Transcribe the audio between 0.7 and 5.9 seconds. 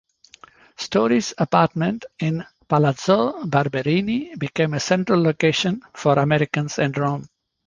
Story's apartment in Palazzo Barberini became a central location